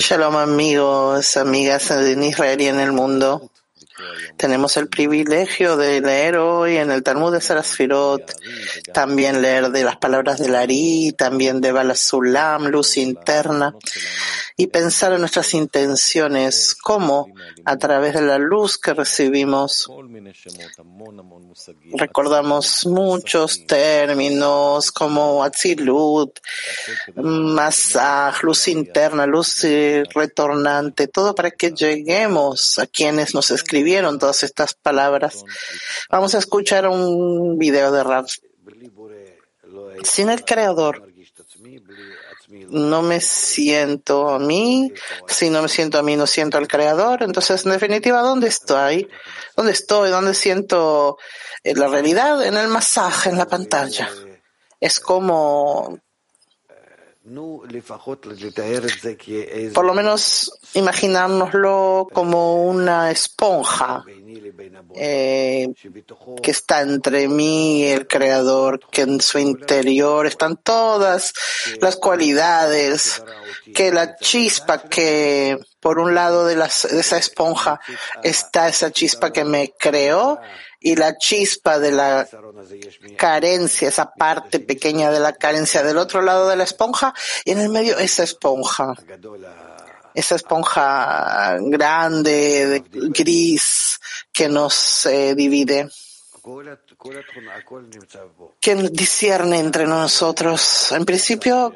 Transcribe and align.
Shalom 0.00 0.34
amigos, 0.34 1.36
amigas 1.36 1.88
en 1.92 2.24
Israel 2.24 2.60
y 2.60 2.66
en 2.66 2.80
el 2.80 2.90
mundo. 2.90 3.52
Tenemos 4.36 4.76
el 4.76 4.88
privilegio 4.88 5.76
de 5.76 6.00
leer 6.00 6.36
hoy 6.36 6.78
en 6.78 6.90
el 6.90 7.04
Talmud 7.04 7.32
de 7.32 7.40
Sarasfirot, 7.40 8.34
también 8.92 9.40
leer 9.40 9.70
de 9.70 9.84
las 9.84 9.98
palabras 9.98 10.40
de 10.40 10.48
Lari, 10.48 11.14
también 11.16 11.60
de 11.60 11.70
Balasulam, 11.70 12.66
luz 12.66 12.96
interna, 12.96 13.76
y 14.56 14.66
pensar 14.68 15.12
en 15.12 15.20
nuestras 15.20 15.54
intenciones, 15.54 16.74
cómo 16.74 17.32
a 17.64 17.76
través 17.76 18.14
de 18.14 18.22
la 18.22 18.38
luz 18.38 18.78
que 18.78 18.94
recibimos 18.94 19.88
recordamos 21.94 22.86
muchos 22.86 23.66
términos 23.66 24.92
como 24.92 25.42
Atzilut, 25.42 26.38
Masaj, 27.16 28.42
luz 28.42 28.68
interna, 28.68 29.26
luz 29.26 29.62
retornante, 30.14 31.08
todo 31.08 31.34
para 31.34 31.50
que 31.50 31.70
lleguemos 31.70 32.78
a 32.78 32.86
quienes 32.86 33.34
nos 33.34 33.50
escribieron 33.50 34.18
todas 34.18 34.42
estas 34.42 34.74
palabras. 34.74 35.44
Vamos 36.10 36.34
a 36.34 36.38
escuchar 36.38 36.88
un 36.88 37.58
video 37.58 37.92
de 37.92 38.04
Rav. 38.04 38.26
Sin 40.02 40.30
el 40.30 40.44
creador, 40.44 41.08
no 42.70 43.02
me 43.02 43.20
siento 43.20 44.28
a 44.28 44.38
mí, 44.38 44.92
si 45.26 45.50
no 45.50 45.62
me 45.62 45.68
siento 45.68 45.98
a 45.98 46.02
mí, 46.02 46.16
no 46.16 46.26
siento 46.26 46.58
al 46.58 46.68
creador. 46.68 47.22
Entonces, 47.22 47.64
en 47.64 47.72
definitiva, 47.72 48.20
¿dónde 48.20 48.48
estoy? 48.48 49.08
¿Dónde 49.56 49.72
estoy? 49.72 50.10
¿Dónde 50.10 50.34
siento 50.34 51.18
eh, 51.62 51.74
la 51.74 51.88
realidad? 51.88 52.44
En 52.44 52.56
el 52.56 52.68
masaje, 52.68 53.30
en 53.30 53.38
la 53.38 53.46
pantalla. 53.46 54.08
Es 54.80 55.00
como 55.00 55.98
por 59.72 59.84
lo 59.84 59.94
menos 59.94 60.58
imaginárnoslo 60.74 62.08
como 62.12 62.64
una 62.64 63.12
esponja 63.12 64.04
eh, 64.96 65.68
que 66.42 66.50
está 66.50 66.80
entre 66.80 67.28
mí 67.28 67.82
y 67.82 67.86
el 67.86 68.08
creador, 68.08 68.80
que 68.90 69.02
en 69.02 69.20
su 69.20 69.38
interior 69.38 70.26
están 70.26 70.56
todas 70.56 71.32
las 71.80 71.96
cualidades, 71.96 73.22
que 73.72 73.92
la 73.92 74.16
chispa 74.16 74.82
que 74.82 75.58
por 75.78 76.00
un 76.00 76.14
lado 76.14 76.46
de, 76.46 76.56
de 76.56 76.64
esa 76.64 77.18
esponja 77.18 77.80
está 78.24 78.68
esa 78.68 78.90
chispa 78.90 79.32
que 79.32 79.44
me 79.44 79.74
creó 79.78 80.40
y 80.82 80.96
la 80.96 81.16
chispa 81.16 81.78
de 81.78 81.92
la 81.92 82.28
carencia, 83.16 83.88
esa 83.88 84.12
parte 84.12 84.60
pequeña 84.60 85.10
de 85.10 85.20
la 85.20 85.32
carencia 85.32 85.82
del 85.82 85.98
otro 85.98 86.22
lado 86.22 86.48
de 86.48 86.56
la 86.56 86.64
esponja 86.64 87.14
y 87.44 87.52
en 87.52 87.60
el 87.60 87.68
medio 87.68 87.98
esa 87.98 88.22
esponja, 88.24 88.94
esa 90.14 90.34
esponja 90.34 91.56
grande, 91.60 92.84
gris 92.90 94.00
que 94.32 94.48
nos 94.48 95.06
eh, 95.06 95.34
divide 95.34 95.88
que 98.60 98.74
discierne 98.74 99.58
entre 99.60 99.86
nosotros. 99.86 100.90
En 100.92 101.04
principio 101.04 101.72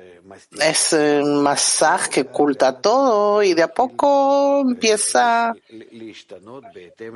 es 0.61 0.93
un 0.93 1.43
masaje 1.43 2.11
que 2.11 2.21
oculta 2.23 2.81
todo 2.81 3.43
y 3.43 3.55
de 3.55 3.63
a 3.63 3.69
poco 3.69 4.61
empieza 4.61 5.55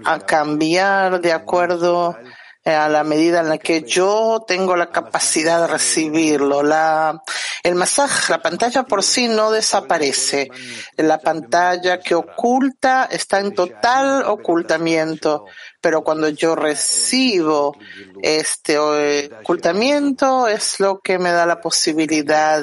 a 0.05 0.19
cambiar 0.21 1.21
de 1.21 1.33
acuerdo 1.33 2.17
a 2.64 2.89
la 2.89 3.05
medida 3.05 3.41
en 3.41 3.48
la 3.48 3.58
que 3.58 3.83
yo 3.83 4.44
tengo 4.47 4.77
la 4.77 4.91
capacidad 4.91 5.62
de 5.62 5.66
recibirlo. 5.66 6.62
La, 6.62 7.22
el 7.62 7.75
masaje, 7.75 8.33
la 8.33 8.42
pantalla 8.42 8.83
por 8.83 9.02
sí 9.02 9.28
no 9.28 9.50
desaparece. 9.50 10.50
La 10.97 11.19
pantalla 11.19 12.00
que 12.00 12.14
oculta 12.14 13.08
está 13.11 13.41
en 13.41 13.55
total 13.55 14.25
ocultamiento. 14.25 15.47
Pero 15.80 16.02
cuando 16.02 16.29
yo 16.29 16.55
recibo 16.55 17.77
este 18.23 18.79
ocultamiento 18.79 20.46
es 20.46 20.80
lo 20.80 21.01
que 21.01 21.18
me 21.18 21.30
da 21.30 21.46
la 21.46 21.61
posibilidad 21.61 22.62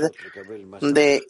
de 0.81 1.25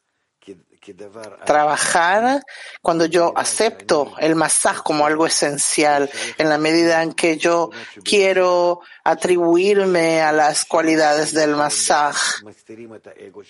trabajar 1.45 2.43
cuando 2.81 3.05
yo 3.05 3.33
acepto 3.35 4.13
el 4.19 4.35
masaje 4.35 4.81
como 4.83 5.05
algo 5.05 5.25
esencial, 5.25 6.09
en 6.37 6.49
la 6.49 6.57
medida 6.57 7.03
en 7.03 7.13
que 7.13 7.37
yo 7.37 7.69
quiero 8.03 8.81
atribuirme 9.03 10.21
a 10.21 10.31
las 10.31 10.65
cualidades 10.65 11.33
del 11.33 11.55
masaje, 11.55 12.43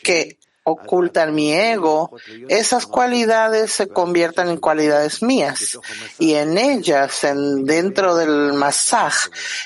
que 0.04 0.38
ocultan 0.70 1.34
mi 1.34 1.54
ego, 1.54 2.12
esas 2.50 2.86
cualidades 2.86 3.72
se 3.72 3.88
convierten 3.88 4.50
en 4.50 4.58
cualidades 4.58 5.24
mías 5.24 5.80
y 6.20 6.34
en 6.34 6.58
ellas, 6.58 7.24
en, 7.24 7.64
dentro 7.64 8.18
del 8.18 8.52
masaj, 8.52 9.14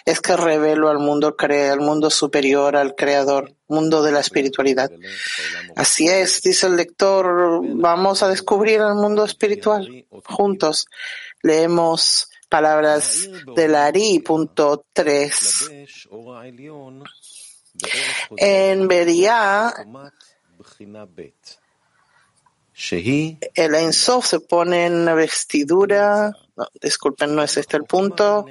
es 0.05 0.21
que 0.21 0.37
revelo 0.37 0.89
al 0.89 0.99
mundo, 0.99 1.35
al 1.39 1.79
mundo 1.79 2.11
superior, 2.11 2.75
al 2.75 2.93
creador, 2.93 3.55
mundo 3.67 4.03
de 4.03 4.11
la 4.11 4.19
espiritualidad. 4.19 4.91
Así 5.75 6.07
es, 6.07 6.43
dice 6.43 6.67
el 6.67 6.75
lector, 6.75 7.61
vamos 7.63 8.21
a 8.21 8.27
descubrir 8.27 8.81
el 8.81 8.93
mundo 8.93 9.25
espiritual 9.25 10.05
juntos. 10.23 10.85
Leemos 11.41 12.29
palabras 12.47 13.27
del 13.55 13.73
Ari, 13.73 14.19
punto 14.19 14.85
3. 14.93 15.71
En 18.37 18.87
Beria, 18.87 19.73
el 23.53 23.75
Ensof 23.75 24.25
se 24.25 24.39
pone 24.39 24.85
en 24.85 24.93
una 24.93 25.13
vestidura, 25.13 26.31
disculpen, 26.81 27.35
no 27.35 27.43
es 27.43 27.57
este 27.57 27.77
el 27.77 27.83
punto. 27.83 28.45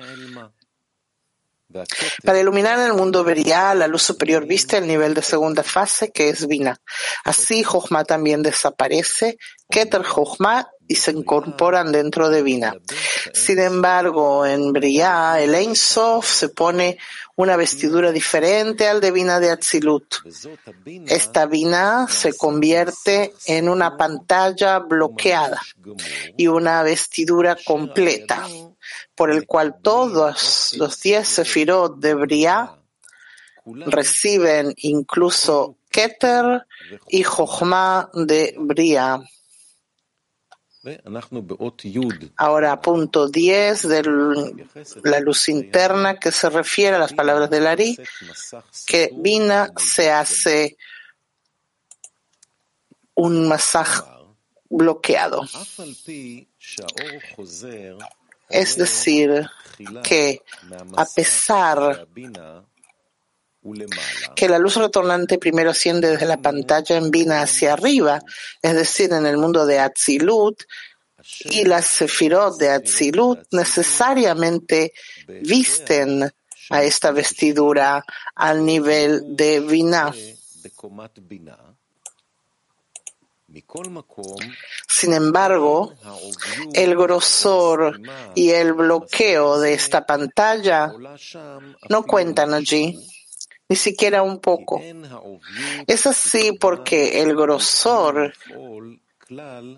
Para 2.25 2.41
iluminar 2.41 2.79
el 2.81 2.95
mundo 2.95 3.25
vería 3.25 3.75
la 3.75 3.87
luz 3.87 4.03
superior 4.03 4.47
viste 4.47 4.79
el 4.79 4.87
nivel 4.87 5.15
de 5.15 5.23
segunda 5.23 5.63
fase 5.63 6.11
que 6.11 6.29
es 6.29 6.47
Vina. 6.47 6.81
Así 7.25 7.63
Jochma 7.63 8.05
también 8.05 8.43
desaparece, 8.43 9.39
Keter 9.69 10.03
Jochma 10.03 10.69
y 10.91 10.97
se 10.97 11.13
incorporan 11.13 11.93
dentro 11.93 12.31
de 12.31 12.43
Vina. 12.43 12.75
Sin 13.33 13.61
embargo, 13.61 14.45
en 14.45 14.73
Briah, 14.73 15.41
el 15.41 15.55
Ein 15.55 15.77
Sof 15.77 16.27
se 16.27 16.49
pone 16.49 16.99
una 17.37 17.55
vestidura 17.55 18.11
diferente 18.11 18.89
al 18.89 19.01
de 19.01 19.13
Vina 19.13 19.39
de 19.39 19.51
Atzilut. 19.51 20.17
Esta 21.07 21.47
Vina 21.47 22.09
se 22.09 22.37
convierte 22.37 23.33
en 23.47 23.69
una 23.69 23.97
pantalla 23.97 24.81
bloqueada 24.81 25.61
y 26.37 26.49
una 26.49 26.83
vestidura 26.83 27.57
completa, 27.65 28.49
por 29.21 29.31
el 29.31 29.47
cual 29.47 29.83
todos 29.83 30.73
los 30.79 31.03
diez 31.03 31.29
sefirot 31.29 31.99
de 31.99 32.15
Briah 32.15 32.75
reciben 33.67 34.73
incluso 34.79 35.77
Keter 35.91 36.67
y 37.07 37.23
Jochma 37.23 38.09
de 38.15 38.55
Briah. 38.57 39.21
Ahora, 42.39 42.81
punto 42.81 43.29
10 43.29 43.89
de 43.89 44.03
la 45.05 45.21
luz 45.21 45.51
interna 45.51 46.19
que 46.19 46.33
se 46.33 46.49
refiere 46.49 46.97
a 46.97 47.01
las 47.01 47.13
palabras 47.13 47.51
de 47.51 47.61
Lari, 47.61 47.99
que 48.87 49.11
Vina 49.13 49.71
se 49.77 50.11
hace 50.11 50.79
un 53.17 53.47
masaje 53.47 54.01
bloqueado. 54.71 55.43
Es 58.51 58.77
decir, 58.77 59.49
que 60.03 60.43
a 60.97 61.05
pesar 61.07 62.07
que 64.35 64.49
la 64.49 64.59
luz 64.59 64.77
retornante 64.77 65.39
primero 65.39 65.71
asciende 65.71 66.09
desde 66.09 66.27
la 66.27 66.39
pantalla 66.39 66.97
en 66.97 67.11
Vina 67.11 67.43
hacia 67.43 67.75
arriba, 67.75 68.21
es 68.63 68.75
decir, 68.75 69.13
en 69.13 69.27
el 69.27 69.37
mundo 69.37 69.67
de 69.67 69.79
Atzilut, 69.79 70.63
y 71.45 71.65
las 71.65 71.87
sefirot 71.87 72.57
de 72.59 72.71
Atzilut 72.71 73.41
necesariamente 73.53 74.95
visten 75.29 76.33
a 76.71 76.83
esta 76.83 77.11
vestidura 77.11 78.05
al 78.35 78.65
nivel 78.65 79.37
de 79.37 79.61
Vina. 79.61 80.15
Sin 84.89 85.13
embargo, 85.13 85.95
el 86.73 86.97
grosor 86.97 88.01
y 88.35 88.51
el 88.51 88.73
bloqueo 88.73 89.59
de 89.59 89.75
esta 89.75 90.07
pantalla 90.07 90.93
no 91.89 92.03
cuentan 92.05 92.55
allí 92.55 92.99
ni 93.71 93.77
siquiera 93.77 94.23
un 94.23 94.41
poco. 94.41 94.83
Es 95.87 96.07
así 96.07 96.53
porque 96.53 97.23
el 97.23 97.37
grosor 97.37 98.35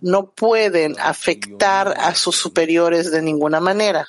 no 0.00 0.30
pueden 0.30 0.98
afectar 0.98 1.88
a 1.88 2.14
sus 2.14 2.36
superiores 2.36 3.10
de 3.10 3.20
ninguna 3.20 3.60
manera. 3.60 4.08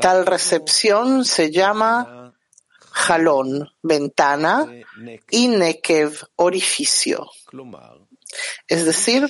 Tal 0.00 0.26
recepción 0.26 1.24
se 1.24 1.50
llama 1.50 2.21
jalón, 2.92 3.70
ventana, 3.82 4.66
y 5.30 5.48
nekev, 5.48 6.26
orificio. 6.36 7.30
Es 8.68 8.84
decir, 8.84 9.28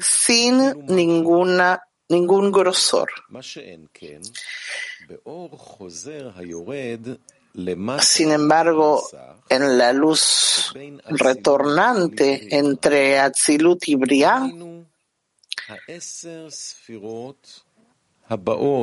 sin 0.00 0.86
ninguna, 0.86 1.82
ningún 2.08 2.50
grosor. 2.50 3.10
Sin 8.00 8.30
embargo, 8.30 9.08
en 9.48 9.78
la 9.78 9.92
luz 9.92 10.72
retornante 11.06 12.56
entre 12.56 13.18
Atzilut 13.18 13.88
y 13.88 13.94
Briah, 13.96 14.42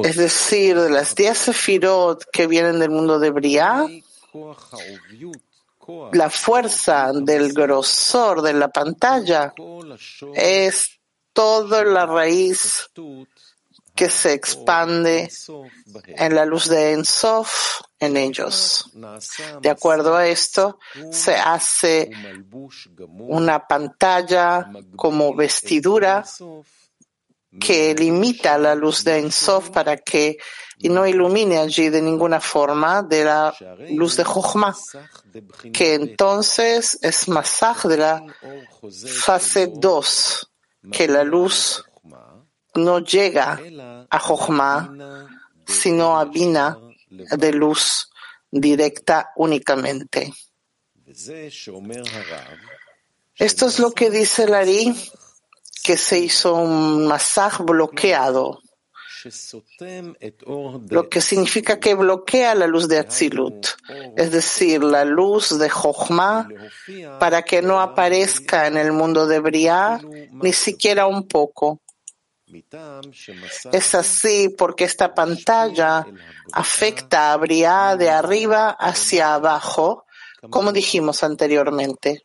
es 0.03 0.15
decir, 0.15 0.79
de 0.79 0.89
las 0.89 1.15
diez 1.15 1.37
sefirot 1.37 2.25
que 2.31 2.47
vienen 2.47 2.79
del 2.79 2.89
mundo 2.89 3.19
de 3.19 3.29
Briah, 3.29 3.85
la 6.13 6.29
fuerza 6.29 7.11
del 7.13 7.53
grosor 7.53 8.41
de 8.41 8.53
la 8.53 8.69
pantalla 8.69 9.53
es 10.33 10.99
toda 11.31 11.83
la 11.83 12.05
raíz 12.05 12.89
que 13.93 14.09
se 14.09 14.33
expande 14.33 15.29
en 16.05 16.35
la 16.35 16.45
luz 16.45 16.67
de 16.67 16.91
Ensof 16.93 17.81
en 17.99 18.17
ellos. 18.17 18.91
De 19.61 19.69
acuerdo 19.69 20.15
a 20.15 20.27
esto, 20.27 20.79
se 21.11 21.35
hace 21.35 22.09
una 23.19 23.67
pantalla 23.67 24.69
como 24.95 25.33
vestidura 25.33 26.25
que 27.59 27.93
limita 27.95 28.57
la 28.57 28.75
luz 28.75 29.03
de 29.03 29.19
Ensof 29.19 29.69
para 29.69 29.97
que 29.97 30.37
no 30.83 31.05
ilumine 31.07 31.57
allí 31.57 31.89
de 31.89 32.01
ninguna 32.01 32.39
forma 32.39 33.01
de 33.01 33.23
la 33.23 33.53
luz 33.91 34.17
de 34.17 34.23
Jochma, 34.23 34.75
que 35.73 35.93
entonces 35.93 36.99
es 37.01 37.27
masaj 37.27 37.85
de 37.85 37.97
la 37.97 38.23
fase 39.07 39.67
2, 39.73 40.51
que 40.91 41.07
la 41.07 41.23
luz 41.23 41.85
no 42.75 42.99
llega 42.99 43.59
a 44.09 44.19
Jochma, 44.19 44.93
sino 45.65 46.19
a 46.19 46.25
Bina 46.25 46.77
de 47.09 47.51
luz 47.53 48.09
directa 48.51 49.31
únicamente. 49.35 50.33
Esto 53.37 53.65
es 53.67 53.79
lo 53.79 53.91
que 53.91 54.09
dice 54.09 54.47
Lari, 54.47 54.93
que 55.83 55.97
se 55.97 56.19
hizo 56.19 56.55
un 56.55 57.07
masaj 57.07 57.61
bloqueado, 57.61 58.61
lo 60.89 61.09
que 61.09 61.21
significa 61.21 61.79
que 61.79 61.95
bloquea 61.95 62.53
la 62.53 62.67
luz 62.67 62.87
de 62.87 62.99
Atzilut, 62.99 63.67
es 64.15 64.31
decir, 64.31 64.83
la 64.83 65.03
luz 65.03 65.57
de 65.57 65.69
Jochma, 65.69 66.47
para 67.19 67.41
que 67.43 67.61
no 67.61 67.79
aparezca 67.79 68.67
en 68.67 68.77
el 68.77 68.91
mundo 68.91 69.25
de 69.25 69.39
Briah 69.39 69.99
ni 70.31 70.53
siquiera 70.53 71.07
un 71.07 71.27
poco. 71.27 71.81
Es 73.71 73.95
así 73.95 74.49
porque 74.55 74.83
esta 74.83 75.15
pantalla 75.15 76.05
afecta 76.51 77.33
a 77.33 77.37
Briah 77.37 77.95
de 77.95 78.11
arriba 78.11 78.69
hacia 78.69 79.33
abajo, 79.33 80.05
como 80.51 80.71
dijimos 80.71 81.23
anteriormente. 81.23 82.24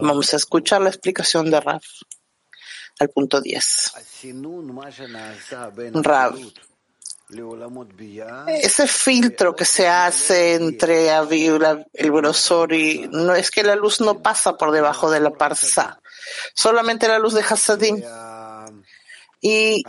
Vamos 0.00 0.34
a 0.34 0.36
escuchar 0.36 0.80
la 0.82 0.90
explicación 0.90 1.50
de 1.50 1.60
Raf 1.60 1.84
al 3.00 3.08
punto 3.10 3.40
10. 3.40 3.92
Rav, 5.94 6.36
ese 8.48 8.86
filtro 8.86 9.56
que 9.56 9.64
se 9.64 9.88
hace 9.88 10.54
entre 10.54 11.08
el 11.10 12.12
grosor 12.12 12.72
y 12.74 13.08
no 13.10 13.34
es 13.34 13.50
que 13.50 13.62
la 13.62 13.76
luz 13.76 14.00
no 14.00 14.22
pasa 14.22 14.56
por 14.56 14.72
debajo 14.72 15.10
de 15.10 15.20
la 15.20 15.30
parsa, 15.30 16.00
solamente 16.54 17.08
la 17.08 17.18
luz 17.18 17.34
de 17.34 17.40
Hasadim. 17.40 18.02
Y 19.40 19.82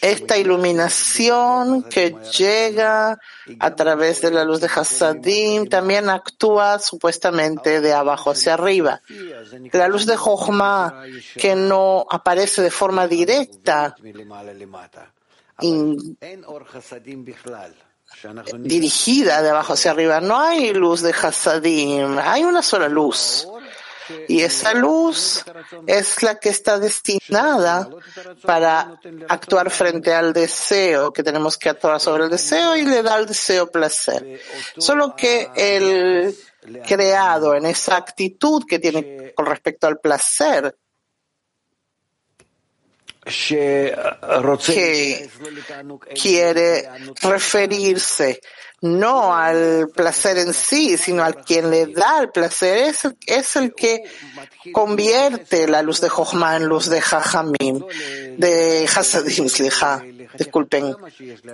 esta 0.00 0.36
iluminación 0.36 1.82
que 1.84 2.14
llega 2.36 3.18
a 3.58 3.74
través 3.74 4.20
de 4.20 4.30
la 4.30 4.44
luz 4.44 4.60
de 4.60 4.68
Hasadim 4.68 5.66
también 5.68 6.08
actúa 6.10 6.78
supuestamente 6.78 7.80
de 7.80 7.92
abajo 7.92 8.30
hacia 8.30 8.54
arriba. 8.54 9.00
La 9.72 9.88
luz 9.88 10.06
de 10.06 10.16
Jochma 10.16 11.02
que 11.36 11.54
no 11.54 12.06
aparece 12.10 12.62
de 12.62 12.70
forma 12.70 13.06
directa 13.08 13.96
dirigida 18.58 19.42
de 19.42 19.50
abajo 19.50 19.74
hacia 19.74 19.90
arriba. 19.90 20.20
No 20.20 20.38
hay 20.38 20.72
luz 20.72 21.02
de 21.02 21.10
Hasadim, 21.10 22.18
hay 22.18 22.44
una 22.44 22.62
sola 22.62 22.88
luz. 22.88 23.46
Y 24.28 24.42
esa 24.42 24.74
luz 24.74 25.44
es 25.86 26.22
la 26.22 26.38
que 26.38 26.48
está 26.48 26.78
destinada 26.78 27.88
para 28.42 29.00
actuar 29.28 29.70
frente 29.70 30.14
al 30.14 30.32
deseo, 30.32 31.12
que 31.12 31.22
tenemos 31.22 31.56
que 31.56 31.68
actuar 31.68 32.00
sobre 32.00 32.24
el 32.24 32.30
deseo 32.30 32.76
y 32.76 32.82
le 32.82 33.02
da 33.02 33.14
al 33.14 33.26
deseo 33.26 33.70
placer. 33.70 34.40
Solo 34.76 35.14
que 35.16 35.50
el 35.54 36.34
creado 36.86 37.54
en 37.54 37.66
esa 37.66 37.96
actitud 37.96 38.64
que 38.66 38.78
tiene 38.78 39.32
con 39.34 39.46
respecto 39.46 39.86
al 39.86 39.98
placer, 39.98 40.76
que 44.64 45.28
quiere 46.14 46.88
referirse 47.22 48.40
no 48.80 49.34
al 49.34 49.88
placer 49.94 50.38
en 50.38 50.54
sí, 50.54 50.96
sino 50.96 51.24
al 51.24 51.42
quien 51.44 51.70
le 51.70 51.86
da 51.86 52.20
el 52.20 52.30
placer, 52.30 52.78
es, 52.78 53.08
es 53.26 53.56
el 53.56 53.74
que 53.74 54.04
convierte 54.72 55.66
la 55.66 55.82
luz 55.82 56.00
de 56.00 56.08
Jochma 56.08 56.56
en 56.56 56.66
luz 56.66 56.88
de 56.88 57.00
Jajamim, 57.00 57.84
de 58.36 58.86
Hasadim, 58.86 59.48
disculpen, 60.34 60.94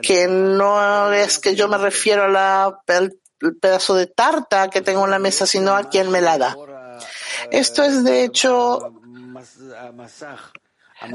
que 0.03 0.29
no 0.29 1.13
es 1.13 1.39
que 1.39 1.55
yo 1.55 1.69
me 1.69 1.79
refiero 1.79 2.25
al 2.25 3.17
pedazo 3.61 3.95
de 3.95 4.07
tarta 4.07 4.69
que 4.69 4.83
tengo 4.83 5.05
en 5.05 5.11
la 5.11 5.19
mesa, 5.19 5.47
sino 5.47 5.75
a 5.75 5.89
quien 5.89 6.11
me 6.11 6.21
la 6.21 6.37
da. 6.37 6.57
Esto 7.51 7.83
es 7.83 8.05
de 8.05 8.25
hecho 8.25 8.93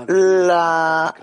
la, 0.08 1.16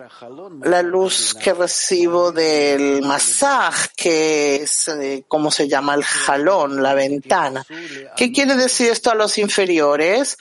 la 0.63 0.83
luz 0.83 1.35
que 1.35 1.53
recibo 1.53 2.33
del 2.33 3.03
masaj, 3.03 3.89
que 3.97 4.57
es 4.57 4.89
eh, 4.89 5.25
como 5.29 5.51
se 5.51 5.69
llama 5.69 5.95
el 5.95 6.05
jalón, 6.05 6.83
la 6.83 6.95
ventana. 6.95 7.65
¿Qué 8.17 8.33
quiere 8.33 8.57
decir 8.57 8.91
esto 8.91 9.11
a 9.11 9.15
los 9.15 9.39
inferiores? 9.39 10.37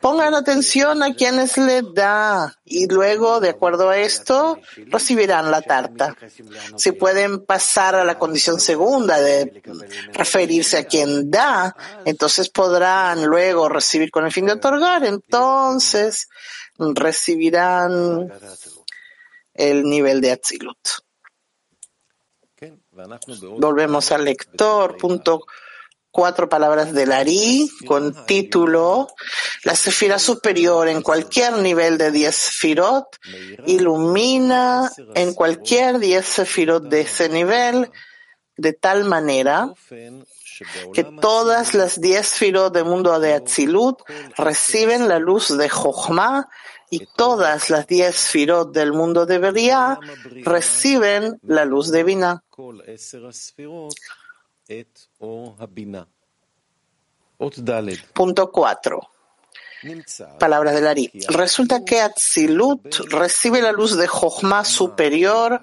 Pongan 0.00 0.34
atención 0.34 1.02
a 1.02 1.14
quienes 1.14 1.56
le 1.56 1.82
da 1.94 2.54
y 2.64 2.88
luego, 2.88 3.40
de 3.40 3.50
acuerdo 3.50 3.88
a 3.88 3.98
esto, 3.98 4.58
recibirán 4.88 5.50
la 5.50 5.62
tarta. 5.62 6.16
Si 6.76 6.92
pueden 6.92 7.44
pasar 7.44 7.94
a 7.94 8.04
la 8.04 8.18
condición 8.18 8.60
segunda 8.60 9.20
de 9.20 9.62
referirse 10.12 10.78
a 10.78 10.84
quien 10.84 11.30
da, 11.30 11.76
entonces 12.04 12.48
podrán 12.48 13.24
luego 13.24 13.68
recibir 13.68 14.10
con 14.10 14.24
el 14.24 14.32
fin 14.32 14.46
de 14.46 14.54
otorgar. 14.54 15.04
Entonces, 15.04 16.28
recibirán 16.78 18.32
el 19.54 19.84
nivel 19.84 20.20
de 20.20 20.32
Atzilut. 20.32 20.78
Volvemos 23.58 24.12
al 24.12 24.24
lector, 24.24 24.96
punto 24.96 25.44
cuatro 26.16 26.48
palabras 26.48 26.94
del 26.94 27.12
Ari, 27.12 27.70
con 27.86 28.24
título 28.24 29.06
La 29.64 29.76
sefira 29.76 30.18
superior 30.18 30.88
en 30.88 31.02
cualquier 31.02 31.52
nivel 31.58 31.98
de 31.98 32.10
diez 32.10 32.34
sefirot 32.34 33.18
ilumina 33.66 34.90
en 35.14 35.34
cualquier 35.34 35.98
diez 35.98 36.24
sefirot 36.24 36.84
de 36.84 37.02
ese 37.02 37.28
nivel 37.28 37.90
de 38.56 38.72
tal 38.72 39.04
manera 39.04 39.74
que 40.92 41.04
todas 41.04 41.74
las 41.74 42.00
diez 42.00 42.34
firot 42.34 42.72
del 42.72 42.84
mundo 42.84 43.18
de 43.18 43.34
Atzilut 43.34 44.02
reciben 44.36 45.08
la 45.08 45.18
luz 45.18 45.56
de 45.56 45.68
Jochma 45.68 46.48
y 46.90 47.06
todas 47.16 47.70
las 47.70 47.86
diez 47.86 48.16
firot 48.28 48.72
del 48.72 48.92
mundo 48.92 49.26
de 49.26 49.38
Beria 49.38 49.98
reciben 50.44 51.38
la 51.42 51.64
luz 51.64 51.90
de 51.90 52.04
Bina. 52.04 52.44
Punto 58.12 58.50
4. 58.50 59.10
Palabras 60.38 60.74
de 60.74 60.80
Lari. 60.80 61.10
Resulta 61.28 61.84
que 61.84 62.00
Atzilut 62.00 62.94
recibe 63.10 63.60
la 63.60 63.72
luz 63.72 63.96
de 63.96 64.06
Jochma 64.06 64.64
superior 64.64 65.60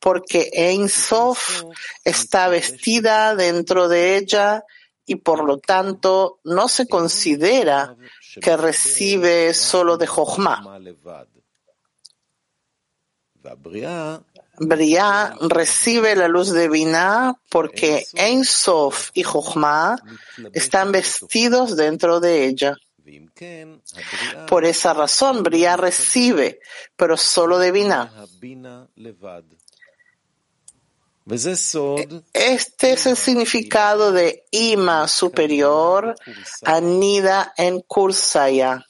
porque 0.00 0.50
Ein 0.52 0.88
Sof 0.88 1.62
está 2.04 2.48
vestida 2.48 3.36
dentro 3.36 3.88
de 3.88 4.16
ella 4.16 4.64
y 5.06 5.16
por 5.16 5.44
lo 5.44 5.58
tanto 5.58 6.40
no 6.44 6.68
se 6.68 6.88
considera 6.88 7.96
que 8.40 8.56
recibe 8.56 9.52
solo 9.54 9.96
de 9.96 10.06
Jochma. 10.06 10.78
Briah 14.58 15.34
recibe 15.40 16.14
la 16.14 16.28
luz 16.28 16.52
de 16.52 16.68
Binah 16.68 17.34
porque 17.48 18.04
Ein 18.14 18.44
Sof 18.44 19.10
y 19.14 19.22
Jochma 19.22 19.96
están 20.52 20.92
vestidos 20.92 21.76
dentro 21.76 22.20
de 22.20 22.46
ella. 22.46 22.76
Por 24.46 24.64
esa 24.64 24.92
razón, 24.92 25.42
Briah 25.42 25.76
recibe, 25.76 26.60
pero 26.96 27.16
solo 27.16 27.58
de 27.58 27.72
Binah. 27.72 28.12
Este 32.32 32.92
es 32.92 33.06
el 33.06 33.16
significado 33.16 34.10
de 34.10 34.44
Ima 34.50 35.06
superior, 35.06 36.16
anida 36.64 37.52
en 37.56 37.80
Kursaya, 37.82 38.84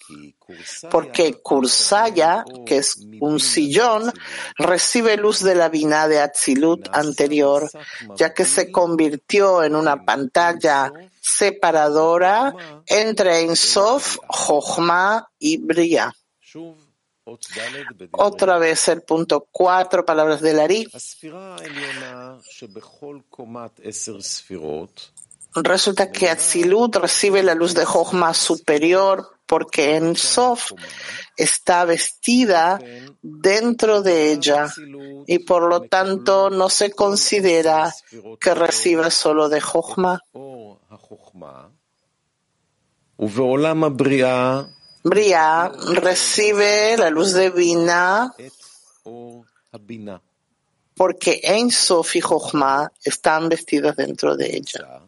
porque 0.91 1.35
Kursaya, 1.35 2.45
que 2.65 2.79
es 2.79 2.99
un 3.21 3.41
sillón, 3.41 4.13
recibe 4.57 5.17
luz 5.17 5.43
de 5.43 5.55
la 5.55 5.69
vina 5.69 6.09
de 6.09 6.21
Atzilut 6.21 6.89
anterior, 6.93 7.71
ya 8.17 8.33
que 8.33 8.45
se 8.45 8.73
convirtió 8.73 9.63
en 9.63 9.77
una 9.77 10.05
pantalla 10.05 10.91
separadora 11.21 12.55
entre 12.87 13.41
Ensof, 13.41 14.17
Jochma 14.29 15.29
y 15.39 15.59
Bria. 15.59 16.15
Otra 18.13 18.59
vez 18.59 18.89
el 18.89 19.03
punto 19.03 19.47
cuatro, 19.51 20.05
palabras 20.05 20.41
de 20.41 20.53
Lari. 20.53 20.89
Resulta 25.55 26.13
que 26.13 26.29
Atzilut 26.29 26.97
recibe 26.97 27.43
la 27.43 27.55
luz 27.55 27.75
de 27.75 27.85
Jochma 27.85 28.35
superior 28.35 29.41
porque 29.47 29.97
en 29.97 30.15
Sof 30.15 30.71
está 31.37 31.85
vestida 31.85 32.81
dentro 33.21 34.01
de 34.01 34.31
ella 34.33 34.73
y 35.27 35.41
por 35.41 35.69
lo 35.69 35.83
tanto 35.83 36.51
no 36.51 36.69
se 36.69 36.93
considera 36.93 37.93
que 38.41 38.55
reciba 38.55 39.11
solo 39.11 39.49
de 39.49 39.61
Jochma. 39.61 40.23
Bria 45.03 45.73
recibe 45.95 46.97
la 46.97 47.11
luz 47.11 47.35
divina 47.35 48.35
porque 51.01 51.41
en 51.43 51.71
Sof 51.71 52.17
y 52.17 52.21
Jochma 52.21 52.93
están 53.03 53.49
vestidas 53.49 53.97
dentro 53.97 54.37
de 54.37 54.57
ella. 54.57 55.01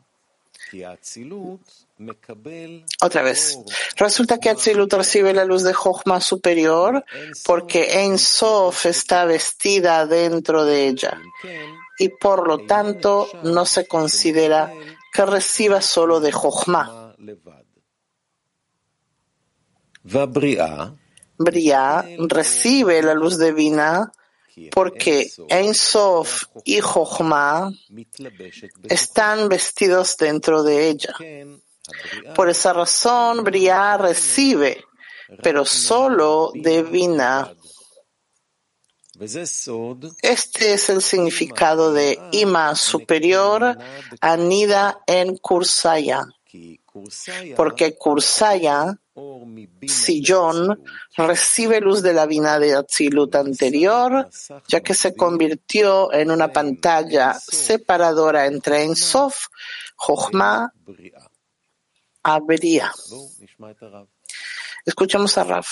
Otra 3.02 3.22
vez, 3.22 3.58
resulta 3.96 4.38
que 4.38 4.48
Atzilut 4.48 4.90
recibe 4.94 5.34
la 5.34 5.44
luz 5.44 5.62
de 5.62 5.74
Jochma 5.74 6.20
superior 6.22 7.04
porque 7.44 8.00
Ein 8.00 8.18
Sof 8.18 8.86
está 8.86 9.26
vestida 9.26 10.06
dentro 10.06 10.64
de 10.64 10.88
ella 10.88 11.20
y 11.98 12.08
por 12.08 12.48
lo 12.48 12.64
tanto 12.64 13.28
no 13.42 13.66
se 13.66 13.86
considera 13.86 14.72
que 15.12 15.26
reciba 15.26 15.82
solo 15.82 16.20
de 16.20 16.32
Jochma. 16.32 17.14
Bria 21.38 22.04
recibe 22.28 23.02
la 23.02 23.14
luz 23.14 23.38
divina 23.38 24.12
porque 24.70 25.30
Ein 25.48 25.74
Sof 25.74 26.44
y 26.64 26.80
Jochma 26.80 27.72
están 28.88 29.48
vestidos 29.48 30.16
dentro 30.16 30.62
de 30.62 30.88
ella. 30.88 31.14
Por 32.34 32.48
esa 32.48 32.72
razón, 32.72 33.44
Bria 33.44 33.96
recibe, 33.96 34.84
pero 35.42 35.64
solo 35.64 36.52
de 36.54 36.82
Vina. 36.82 37.54
Este 40.22 40.74
es 40.74 40.88
el 40.90 41.02
significado 41.02 41.92
de 41.92 42.18
Ima 42.32 42.74
superior, 42.74 43.78
anida 44.20 45.00
en 45.06 45.36
Kursaya, 45.36 46.24
porque 47.56 47.94
Kursaya 47.96 48.98
sillón 49.86 50.82
recibe 51.16 51.80
luz 51.80 52.02
de 52.02 52.12
la 52.12 52.26
vina 52.26 52.58
de 52.58 52.74
Atzilut 52.74 53.34
anterior, 53.34 54.28
ya 54.68 54.80
que 54.80 54.94
se 54.94 55.14
convirtió 55.14 56.12
en 56.12 56.30
una 56.30 56.48
pantalla 56.52 57.34
separadora 57.34 58.46
entre 58.46 58.84
Ensof, 58.84 59.46
Jochma, 59.96 60.72
Abria. 62.22 62.92
Escuchamos 64.84 65.38
a 65.38 65.44
Rav. 65.44 65.64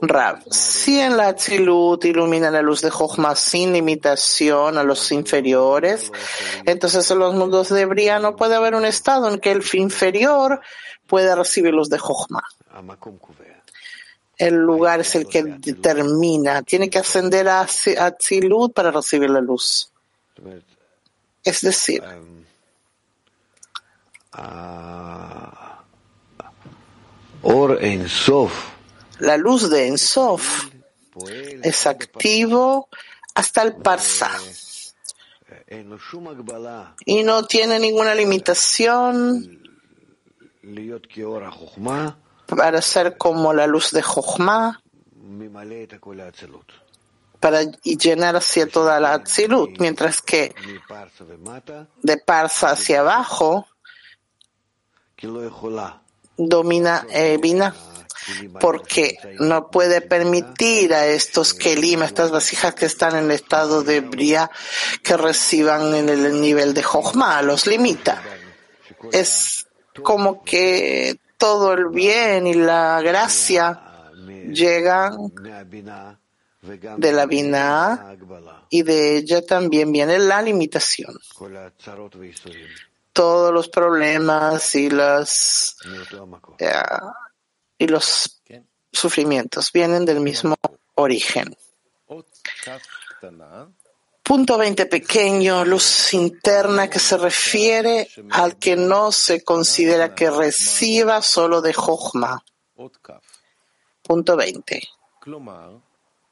Rav, 0.00 0.42
si 0.50 0.98
en 0.98 1.16
la 1.16 1.28
Atzilut 1.28 2.04
ilumina 2.04 2.50
la 2.50 2.62
luz 2.62 2.80
de 2.80 2.90
Jochma 2.90 3.36
sin 3.36 3.72
limitación 3.72 4.76
a 4.76 4.82
los 4.82 5.12
inferiores, 5.12 6.10
entonces 6.66 7.08
en 7.12 7.18
los 7.20 7.34
mundos 7.34 7.68
de 7.68 7.84
Bria 7.84 8.18
no 8.18 8.34
puede 8.34 8.56
haber 8.56 8.74
un 8.74 8.84
estado 8.84 9.32
en 9.32 9.38
que 9.38 9.52
el 9.52 9.62
inferior 9.74 10.60
pueda 11.06 11.36
recibir 11.36 11.72
luz 11.72 11.88
de 11.88 11.98
Jochma. 11.98 12.42
El 14.36 14.54
lugar 14.54 15.00
es 15.00 15.14
el 15.14 15.28
que 15.28 15.44
determina. 15.44 16.62
Tiene 16.62 16.90
que 16.90 16.98
ascender 16.98 17.48
a 17.48 17.60
Atzilut 17.60 18.72
para 18.72 18.90
recibir 18.90 19.30
la 19.30 19.40
luz. 19.40 19.92
Es 21.44 21.60
decir, 21.60 22.02
la 29.18 29.36
luz 29.36 29.70
de 29.70 29.86
Ensof 29.86 30.68
es 31.62 31.86
activo 31.86 32.88
hasta 33.34 33.62
el 33.62 33.76
Parsa. 33.76 34.30
Y 37.04 37.22
no 37.22 37.44
tiene 37.46 37.78
ninguna 37.78 38.14
limitación 38.14 39.60
para 42.46 42.82
ser 42.82 43.16
como 43.16 43.52
la 43.52 43.66
luz 43.66 43.90
de 43.92 44.02
Jochma. 44.02 44.82
Para 47.40 47.62
llenar 47.62 48.36
hacia 48.36 48.66
toda 48.66 48.98
la 48.98 49.14
Atzilut, 49.14 49.78
mientras 49.78 50.22
que 50.22 50.54
de 52.02 52.16
Parsa 52.18 52.70
hacia 52.70 53.00
abajo 53.00 53.66
domina 56.38 57.06
eh, 57.10 57.38
porque 58.60 59.18
no 59.40 59.70
puede 59.70 60.00
permitir 60.00 60.94
a 60.94 61.06
estos 61.06 61.54
Kelim, 61.54 62.02
estas 62.02 62.30
vasijas 62.30 62.74
que 62.74 62.86
están 62.86 63.16
en 63.16 63.24
el 63.24 63.30
estado 63.32 63.82
de 63.82 64.00
Bria, 64.00 64.50
que 65.02 65.16
reciban 65.16 65.94
en 65.94 66.08
el 66.08 66.40
nivel 66.40 66.74
de 66.74 66.82
Jochma, 66.82 67.40
los 67.42 67.66
limita. 67.66 68.22
Es 69.12 69.66
como 70.02 70.42
que 70.44 71.18
todo 71.36 71.72
el 71.72 71.88
bien 71.88 72.46
y 72.46 72.54
la 72.54 73.00
gracia 73.00 73.80
llegan 74.52 75.32
de 76.96 77.12
la 77.12 77.26
Bina 77.26 78.16
y 78.68 78.82
de 78.82 79.16
ella 79.16 79.44
también 79.44 79.92
viene 79.92 80.18
la 80.18 80.42
limitación 80.42 81.16
todos 83.18 83.52
los 83.52 83.68
problemas 83.68 84.76
y 84.76 84.88
las 84.90 85.76
eh, 86.60 86.72
y 87.76 87.88
los 87.88 88.40
sufrimientos. 88.92 89.72
Vienen 89.72 90.04
del 90.04 90.20
mismo 90.20 90.54
origen. 90.94 91.56
Punto 94.22 94.56
20 94.56 94.86
pequeño, 94.86 95.64
luz 95.64 96.14
interna 96.14 96.88
que 96.88 97.00
se 97.00 97.16
refiere 97.16 98.08
al 98.30 98.56
que 98.56 98.76
no 98.76 99.10
se 99.10 99.42
considera 99.42 100.14
que 100.14 100.30
reciba 100.30 101.20
solo 101.20 101.60
de 101.60 101.72
Jochma. 101.72 102.40
Punto 104.00 104.36
20. 104.36 104.80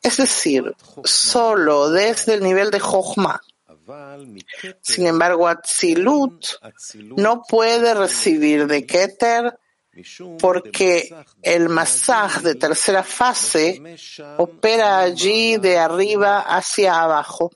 Es 0.04 0.18
decir, 0.18 0.72
solo 1.02 1.90
desde 1.90 2.34
el 2.34 2.44
nivel 2.44 2.70
de 2.70 2.78
Jochma. 2.78 3.42
Sin 4.82 5.06
embargo, 5.06 5.46
Atzilut 5.46 6.46
no 7.16 7.42
puede 7.48 7.94
recibir 7.94 8.66
de 8.66 8.86
Keter 8.86 9.58
porque 10.38 11.14
el 11.42 11.68
masaj 11.68 12.42
de 12.42 12.54
tercera 12.54 13.02
fase 13.02 13.80
opera 14.36 15.00
allí 15.00 15.56
de 15.56 15.78
arriba 15.78 16.40
hacia 16.40 17.00
abajo, 17.00 17.50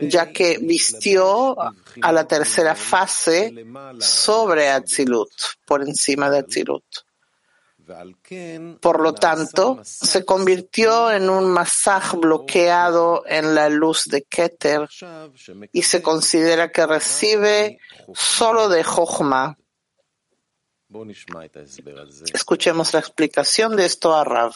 ya 0.00 0.30
que 0.32 0.58
vistió 0.58 1.56
a 2.00 2.12
la 2.12 2.26
tercera 2.26 2.74
fase 2.74 3.52
sobre 3.98 4.68
Atzilut, 4.68 5.32
por 5.66 5.82
encima 5.82 6.30
de 6.30 6.38
Atzilut. 6.38 6.84
Por 8.80 9.00
lo 9.00 9.14
tanto, 9.14 9.80
se 9.82 10.24
convirtió 10.24 11.10
en 11.10 11.28
un 11.28 11.50
masaj 11.50 12.14
bloqueado 12.14 13.24
en 13.26 13.54
la 13.54 13.68
luz 13.68 14.04
de 14.06 14.22
Keter 14.22 14.88
y 15.72 15.82
se 15.82 16.02
considera 16.02 16.70
que 16.70 16.86
recibe 16.86 17.78
solo 18.14 18.68
de 18.68 18.82
Jochma. 18.84 19.58
Escuchemos 22.32 22.92
la 22.94 23.00
explicación 23.00 23.76
de 23.76 23.84
esto 23.84 24.14
a 24.14 24.24
Rav. 24.24 24.54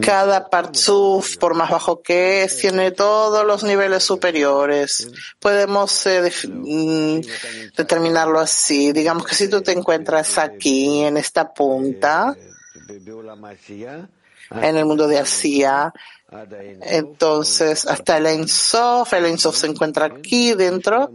Cada 0.00 0.50
parzuf, 0.50 1.36
por 1.36 1.54
más 1.54 1.70
bajo 1.70 2.02
que 2.02 2.42
es, 2.42 2.58
tiene 2.58 2.90
todos 2.90 3.46
los 3.46 3.62
niveles 3.62 4.02
superiores. 4.02 5.08
Podemos 5.38 6.06
eh, 6.06 6.32
mm, 6.48 7.20
determinarlo 7.76 8.40
así. 8.40 8.92
Digamos 8.92 9.24
que 9.24 9.36
si 9.36 9.48
tú 9.48 9.62
te 9.62 9.70
encuentras 9.70 10.36
aquí, 10.38 11.04
en 11.04 11.16
esta 11.16 11.54
punta, 11.54 12.36
en 14.50 14.76
el 14.76 14.84
mundo 14.84 15.06
de 15.06 15.18
Asia, 15.20 15.92
entonces 16.82 17.86
hasta 17.86 18.16
el 18.16 18.26
Ensof, 18.26 19.12
el 19.12 19.26
Ensof 19.26 19.56
se 19.56 19.68
encuentra 19.68 20.06
aquí 20.06 20.54
dentro, 20.54 21.12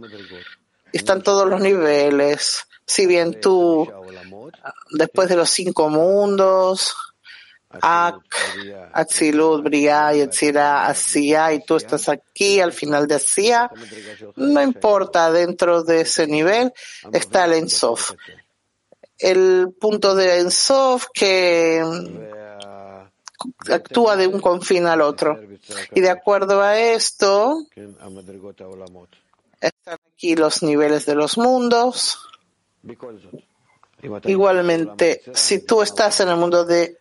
están 0.90 1.22
todos 1.22 1.46
los 1.46 1.60
niveles. 1.60 2.64
Si 2.86 3.06
bien 3.06 3.40
tú, 3.40 3.86
después 4.90 5.28
de 5.28 5.36
los 5.36 5.50
cinco 5.50 5.90
mundos, 5.90 6.96
Ak, 7.70 8.16
Atzilut, 8.92 9.62
Bria, 9.62 10.12
Yetzira, 10.12 10.86
Asia, 10.86 11.52
y 11.52 11.64
tú 11.64 11.76
estás 11.76 12.08
aquí 12.08 12.60
al 12.60 12.72
final 12.72 13.06
de 13.06 13.14
Asia, 13.14 13.70
no 14.36 14.60
importa, 14.60 15.30
dentro 15.30 15.84
de 15.84 16.00
ese 16.00 16.26
nivel 16.26 16.72
está 17.12 17.44
el 17.44 17.52
Ensof. 17.54 18.12
El 19.18 19.74
punto 19.78 20.14
de 20.14 20.40
Ensof 20.40 21.06
que 21.14 21.84
actúa 23.70 24.16
de 24.16 24.26
un 24.26 24.40
confín 24.40 24.86
al 24.86 25.00
otro. 25.00 25.38
Y 25.94 26.00
de 26.00 26.10
acuerdo 26.10 26.62
a 26.62 26.78
esto, 26.78 27.66
están 29.60 29.98
aquí 30.12 30.34
los 30.34 30.62
niveles 30.62 31.06
de 31.06 31.14
los 31.14 31.38
mundos. 31.38 32.18
Igualmente, 34.24 35.22
si 35.34 35.60
tú 35.60 35.82
estás 35.82 36.20
en 36.20 36.30
el 36.30 36.36
mundo 36.36 36.64
de 36.64 36.98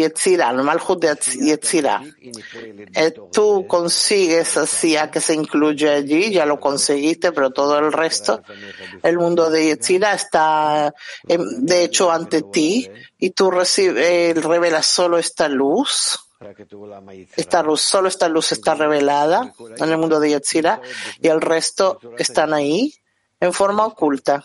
Yetzirah, 0.00 0.50
el 0.50 0.62
Malchut 0.62 1.00
de 1.00 1.16
Yetzirah. 1.16 2.02
Eh, 2.94 3.14
tú 3.32 3.66
consigues 3.66 4.56
así 4.56 4.96
a 4.96 5.10
que 5.10 5.20
se 5.20 5.34
incluye 5.34 5.88
allí, 5.88 6.30
ya 6.32 6.46
lo 6.46 6.58
conseguiste, 6.58 7.32
pero 7.32 7.50
todo 7.50 7.78
el 7.78 7.92
resto, 7.92 8.42
el 9.02 9.18
mundo 9.18 9.50
de 9.50 9.66
Yetzirah 9.66 10.14
está, 10.14 10.94
em, 11.26 11.42
de 11.60 11.84
hecho, 11.84 12.10
ante 12.10 12.42
ti 12.42 12.90
y 13.18 13.30
tú 13.30 13.50
recibes, 13.50 14.42
revelas 14.42 14.86
solo 14.86 15.18
esta 15.18 15.48
luz. 15.48 16.18
Esta 17.36 17.62
luz, 17.64 17.80
solo 17.80 18.06
esta 18.06 18.28
luz 18.28 18.52
está 18.52 18.76
revelada 18.76 19.52
en 19.76 19.88
el 19.90 19.98
mundo 19.98 20.20
de 20.20 20.30
Yetzirah 20.30 20.80
y 21.20 21.26
el 21.26 21.40
resto 21.40 21.98
están 22.16 22.54
ahí 22.54 22.94
en 23.40 23.52
forma 23.52 23.84
oculta. 23.84 24.44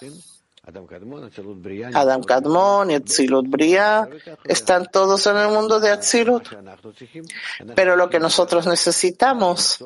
Adam 0.65 2.24
Kadmon 2.24 2.91
y 2.91 2.93
Atzilut 2.93 3.50
Bria 3.50 4.08
están 4.46 4.88
todos 4.89 5.27
en 5.27 5.36
el 5.36 5.50
mundo 5.50 5.82
de 5.82 5.91
Atzilut. 5.91 6.48
Pero 7.75 7.98
lo 7.98 8.10
que 8.10 8.17
nosotros 8.20 8.65
necesitamos 8.65 9.84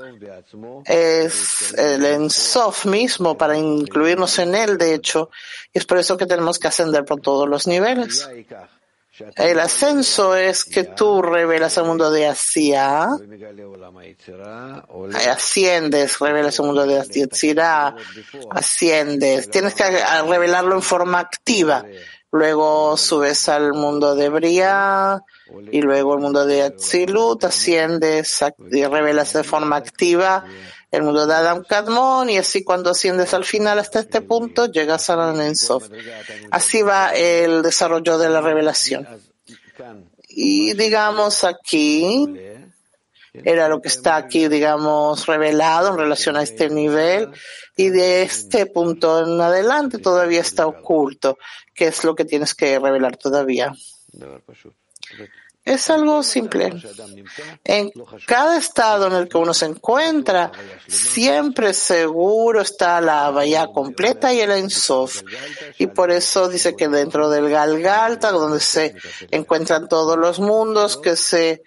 es 0.85 1.73
el 1.73 2.05
Ensof 2.05 2.85
mismo 2.85 3.35
para 3.35 3.57
incluirnos 3.57 4.37
en 4.37 4.53
él, 4.53 4.77
de 4.77 4.93
hecho. 4.93 5.31
Y 5.73 5.79
es 5.79 5.85
por 5.85 5.97
eso 5.97 6.15
que 6.15 6.27
tenemos 6.27 6.59
que 6.59 6.67
ascender 6.67 7.05
por 7.05 7.21
todos 7.21 7.49
los 7.49 7.65
niveles. 7.65 8.29
El 9.35 9.59
ascenso 9.59 10.35
es 10.35 10.63
que 10.63 10.83
tú 10.83 11.21
revelas 11.21 11.77
el 11.77 11.85
mundo 11.85 12.11
de 12.11 12.27
Asia, 12.27 13.07
asciendes, 15.29 16.19
revelas 16.19 16.59
el 16.59 16.65
mundo 16.65 16.85
de 16.85 16.99
Asia, 16.99 17.95
asciendes, 18.51 19.49
tienes 19.49 19.73
que 19.73 19.83
revelarlo 20.27 20.75
en 20.75 20.81
forma 20.81 21.19
activa. 21.19 21.85
Luego 22.31 22.97
subes 22.97 23.47
al 23.49 23.73
mundo 23.73 24.15
de 24.15 24.29
Bria 24.29 25.23
y 25.71 25.81
luego 25.81 26.13
el 26.13 26.19
mundo 26.19 26.45
de 26.45 26.63
Atzilut, 26.63 27.45
asciendes 27.45 28.43
y 28.71 28.85
revelas 28.85 29.33
de 29.33 29.43
forma 29.43 29.77
activa 29.77 30.45
el 30.91 31.03
mundo 31.03 31.27
de 31.27 31.33
Adam 31.33 31.63
Kadmon 31.63 32.29
y 32.29 32.37
así 32.37 32.63
cuando 32.63 32.91
asciendes 32.91 33.33
al 33.33 33.43
final 33.43 33.79
hasta 33.79 33.99
este 33.99 34.21
punto 34.21 34.67
llegas 34.67 35.09
a 35.09 35.15
la 35.15 35.45
Ensof. 35.45 35.89
Así 36.51 36.81
va 36.81 37.13
el 37.13 37.61
desarrollo 37.61 38.17
de 38.17 38.29
la 38.29 38.41
revelación. 38.41 39.07
Y 40.29 40.73
digamos 40.73 41.43
aquí, 41.43 42.27
era 43.43 43.67
lo 43.67 43.81
que 43.81 43.87
está 43.87 44.15
aquí, 44.15 44.47
digamos, 44.47 45.25
revelado 45.25 45.89
en 45.89 45.97
relación 45.97 46.35
a 46.37 46.43
este 46.43 46.69
nivel 46.69 47.29
y 47.75 47.89
de 47.89 48.23
este 48.23 48.65
punto 48.65 49.23
en 49.23 49.39
adelante 49.39 49.97
todavía 49.99 50.41
está 50.41 50.67
oculto, 50.67 51.37
que 51.73 51.87
es 51.87 52.03
lo 52.03 52.15
que 52.15 52.25
tienes 52.25 52.55
que 52.55 52.79
revelar 52.79 53.17
todavía. 53.17 53.73
Es 55.67 55.89
algo 55.89 56.23
simple. 56.23 56.71
En 57.65 57.91
cada 58.25 58.57
estado 58.57 59.07
en 59.07 59.13
el 59.13 59.27
que 59.27 59.37
uno 59.37 59.53
se 59.53 59.65
encuentra, 59.65 60.49
siempre 60.87 61.73
seguro 61.73 62.61
está 62.61 63.01
la 63.01 63.29
bahía 63.31 63.67
completa 63.67 64.33
y 64.33 64.39
el 64.39 64.51
Ensof. 64.51 65.23
Y 65.77 65.87
por 65.87 66.09
eso 66.09 66.47
dice 66.47 66.73
que 66.77 66.87
dentro 66.87 67.29
del 67.29 67.49
Galgalta, 67.49 68.31
donde 68.31 68.61
se 68.61 68.95
encuentran 69.29 69.89
todos 69.89 70.17
los 70.17 70.39
mundos 70.39 70.95
que 70.95 71.17
se 71.17 71.63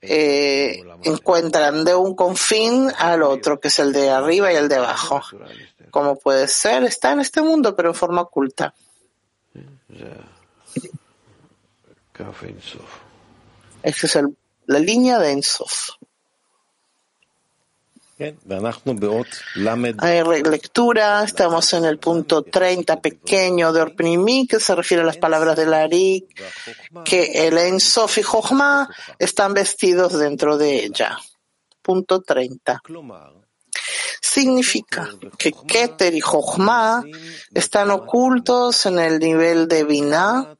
eh, 0.00 0.82
encuentran 1.02 1.84
de 1.84 1.94
un 1.94 2.14
confín 2.14 2.90
al 2.98 3.22
otro, 3.22 3.60
que 3.60 3.68
es 3.68 3.78
el 3.78 3.92
de 3.92 4.10
arriba 4.10 4.52
y 4.52 4.56
el 4.56 4.68
de 4.68 4.76
abajo. 4.76 5.20
Como 5.90 6.16
puede 6.18 6.46
ser, 6.48 6.84
está 6.84 7.12
en 7.12 7.20
este 7.20 7.40
mundo, 7.42 7.74
pero 7.74 7.90
en 7.90 7.94
forma 7.94 8.22
oculta. 8.22 8.74
Esa 13.82 14.06
es 14.06 14.18
la 14.66 14.78
línea 14.78 15.18
de 15.18 15.32
Ensof. 15.32 15.90
Hay 19.98 20.42
lectura, 20.42 21.22
estamos 21.22 21.72
en 21.72 21.84
el 21.84 21.98
punto 21.98 22.42
30 22.42 23.00
pequeño 23.00 23.72
de 23.72 23.82
Orpinimi, 23.82 24.46
que 24.46 24.58
se 24.58 24.74
refiere 24.74 25.02
a 25.02 25.06
las 25.06 25.18
palabras 25.18 25.56
de 25.56 25.66
Larik, 25.66 26.42
que 27.04 27.46
el 27.46 27.56
Ensof 27.58 28.18
y 28.18 28.22
Jochma 28.22 28.88
están 29.18 29.54
vestidos 29.54 30.18
dentro 30.18 30.58
de 30.58 30.84
ella. 30.84 31.16
Punto 31.80 32.20
30. 32.20 32.82
Significa 34.20 35.08
que 35.38 35.52
Keter 35.52 36.12
y 36.14 36.20
Jochma 36.20 37.04
están 37.54 37.90
ocultos 37.90 38.84
en 38.86 38.98
el 38.98 39.20
nivel 39.20 39.68
de 39.68 39.84
Binah, 39.84 40.56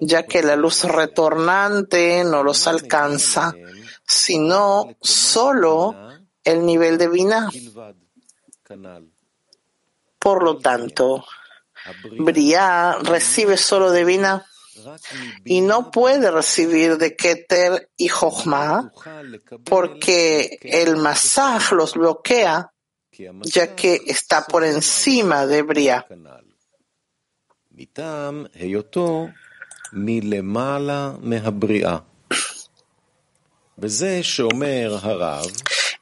ya 0.00 0.22
que 0.26 0.42
la 0.42 0.54
luz 0.54 0.84
retornante 0.84 2.22
no 2.24 2.44
los 2.44 2.66
alcanza, 2.68 3.52
sino 4.06 4.96
solo 5.00 6.09
el 6.50 6.64
nivel 6.64 6.98
de 6.98 7.08
Binah. 7.08 7.50
Por 10.18 10.42
lo 10.42 10.58
tanto, 10.58 11.24
Briah 12.18 12.98
recibe 13.02 13.56
solo 13.56 13.90
de 13.90 14.04
Binah 14.04 14.46
y 15.44 15.60
no 15.60 15.90
puede 15.90 16.30
recibir 16.30 16.96
de 16.96 17.16
Keter 17.16 17.90
y 17.96 18.08
Jochma 18.08 18.92
porque 19.64 20.58
el 20.62 20.96
masaj 20.96 21.72
los 21.72 21.94
bloquea 21.94 22.72
ya 23.42 23.74
que 23.74 24.00
está 24.06 24.46
por 24.46 24.64
encima 24.64 25.46
de 25.46 25.62
Bria. 25.62 26.06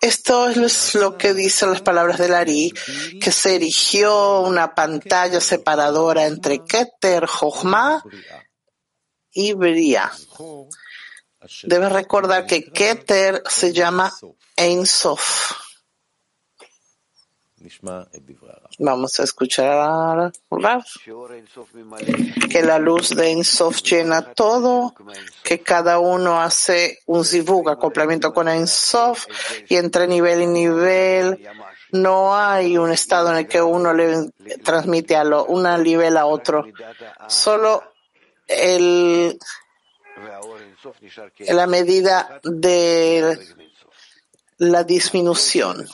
Esto 0.01 0.49
es 0.49 0.95
lo 0.95 1.19
que 1.19 1.35
dicen 1.35 1.71
las 1.71 1.83
palabras 1.83 2.19
de 2.19 2.29
Lari, 2.29 2.73
que 3.21 3.33
se 3.33 3.57
erigió 3.57 4.41
una 4.41 4.75
pantalla 4.75 5.41
separadora 5.41 6.27
entre 6.27 6.65
Keter, 6.65 7.27
Jochma 7.27 8.03
y 9.33 9.55
Bria. 9.55 10.13
Debes 11.65 11.93
recordar 11.93 12.47
que 12.47 12.71
Keter 12.71 13.43
se 13.49 13.73
llama 13.73 14.13
Ein 14.57 14.87
Sof. 14.87 15.68
Vamos 18.79 19.21
a 19.21 19.25
escuchar 19.25 20.33
que 22.51 22.63
la 22.63 22.79
luz 22.79 23.15
de 23.15 23.31
Ensof 23.31 23.83
llena 23.83 24.33
todo, 24.33 24.95
que 25.43 25.61
cada 25.61 25.99
uno 25.99 26.41
hace 26.41 27.01
un 27.07 27.25
zivug, 27.25 27.69
acoplamiento 27.69 28.33
con 28.33 28.49
Ensof, 28.49 29.27
y 29.69 29.77
entre 29.77 30.07
nivel 30.07 30.43
y 30.43 30.47
nivel 30.47 31.49
no 31.93 32.37
hay 32.37 32.77
un 32.77 32.93
estado 32.93 33.31
en 33.31 33.39
el 33.39 33.49
que 33.49 33.63
uno 33.63 33.93
le 33.93 34.31
transmite 34.63 35.17
a 35.17 35.25
lo, 35.25 35.47
una 35.47 35.77
nivel 35.79 36.17
a 36.17 36.27
otro. 36.27 36.65
Solo 37.27 37.83
el, 38.47 39.39
la 41.49 41.67
medida 41.67 42.41
de 42.45 43.39
la 44.59 44.85
disminución. 44.85 45.87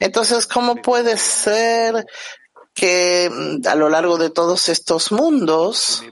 Entonces, 0.00 0.46
¿cómo 0.46 0.76
puede 0.76 1.16
ser 1.16 2.06
que 2.74 3.30
mm, 3.30 3.66
a 3.68 3.74
lo 3.76 3.88
largo 3.88 4.18
de 4.18 4.30
todos 4.30 4.68
estos 4.68 5.12
mundos 5.12 6.02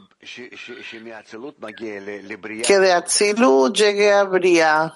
que 2.64 2.78
de 2.78 2.92
Atzilut 2.92 3.76
llegue 3.76 4.12
a 4.12 4.22
Bria. 4.22 4.94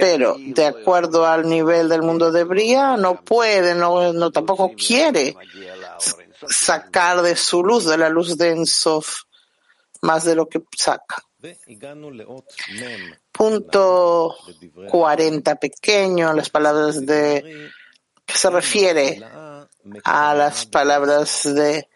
Pero 0.00 0.36
de 0.38 0.66
acuerdo 0.66 1.26
al 1.26 1.48
nivel 1.48 1.88
del 1.88 2.02
mundo 2.02 2.30
de 2.30 2.44
Bria, 2.44 2.98
no 2.98 3.22
puede, 3.22 3.74
no, 3.74 4.12
no 4.12 4.30
tampoco 4.30 4.72
quiere 4.76 5.34
sacar 6.46 7.22
de 7.22 7.36
su 7.36 7.64
luz, 7.64 7.86
de 7.86 7.96
la 7.96 8.10
luz 8.10 8.36
de 8.36 8.50
Ensof, 8.50 9.22
más 10.02 10.24
de 10.24 10.34
lo 10.34 10.48
que 10.48 10.62
saca. 10.76 11.16
Punto 13.32 14.36
40 14.90 15.56
pequeño, 15.56 16.32
las 16.32 16.50
palabras 16.50 17.04
de 17.04 17.70
que 18.24 18.36
se 18.36 18.50
refiere 18.50 19.22
a 20.04 20.34
las 20.34 20.66
palabras 20.66 21.42
de 21.44 21.88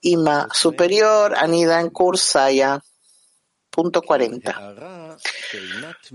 Ima 0.00 0.48
superior, 0.52 1.34
anida 1.36 1.80
en 1.80 1.90
Kursaya. 1.90 2.80
Punto 3.70 4.02
40. 4.02 5.16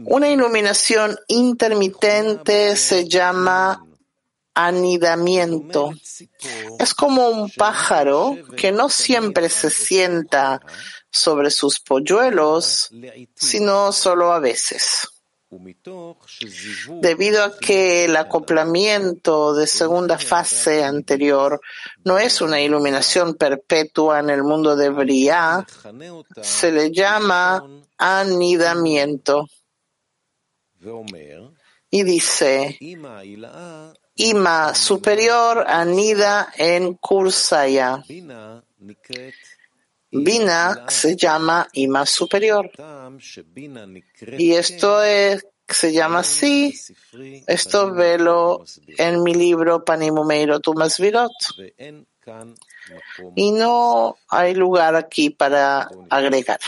Una 0.06 0.29
iluminación 0.29 1.17
intermitente 1.27 2.75
se 2.75 3.08
llama 3.08 3.86
anidamiento. 4.53 5.91
Es 6.79 6.93
como 6.93 7.29
un 7.29 7.49
pájaro 7.49 8.38
que 8.56 8.71
no 8.71 8.89
siempre 8.89 9.49
se 9.49 9.69
sienta 9.69 10.62
sobre 11.13 11.52
sus 11.52 11.80
polluelos, 11.80 12.89
sino 13.36 13.91
solo 13.91 14.34
a 14.34 14.39
veces. 14.39 15.08
Debido 16.99 17.43
a 17.43 17.58
que 17.60 18.06
el 18.06 18.15
acoplamiento 18.15 19.54
de 19.54 19.67
segunda 19.67 20.17
fase 20.17 20.84
anterior 20.84 21.62
no 22.04 22.17
es 22.17 22.41
una 22.41 22.60
iluminación 22.60 23.36
perpetua 23.36 24.19
en 24.19 24.32
el 24.32 24.43
mundo 24.43 24.76
de 24.76 24.89
Briah, 24.89 25.63
se 26.41 26.71
le 26.71 26.91
llama 26.91 27.63
anidamiento. 27.99 29.47
Y 31.91 32.04
dice, 32.04 32.80
Ima 34.15 34.76
superior 34.76 35.65
anida 35.67 36.52
en 36.58 36.95
Kursaya. 36.95 38.04
Bina 40.13 40.86
se 40.88 41.15
llama 41.15 41.67
Ima 41.73 42.06
superior. 42.06 42.69
Y 44.38 44.54
esto 44.54 45.04
es, 45.04 45.45
se 45.67 45.91
llama 45.91 46.19
así. 46.19 46.73
Esto 47.47 47.91
velo 47.91 48.63
en 48.97 49.23
mi 49.23 49.34
libro 49.34 49.84
Panimumeiro 49.84 50.60
Tumas 50.60 50.99
Virot. 50.99 51.32
Y 53.36 53.52
no 53.52 54.17
hay 54.30 54.54
lugar 54.54 54.95
aquí 54.95 55.32
para 55.32 55.89
agregar. 56.10 56.60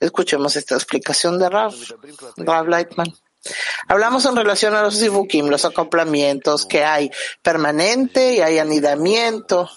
Escuchemos 0.00 0.54
esta 0.56 0.76
explicación 0.76 1.38
de 1.38 1.48
Rav, 1.48 1.74
Rav 2.36 2.68
Leitman. 2.68 3.12
Hablamos 3.88 4.24
en 4.26 4.36
relación 4.36 4.74
a 4.74 4.82
los 4.82 4.98
zivukim, 4.98 5.48
los 5.48 5.64
acoplamientos 5.64 6.66
que 6.66 6.84
hay 6.84 7.10
permanente 7.42 8.34
y 8.34 8.40
hay 8.40 8.58
anidamiento. 8.58 9.68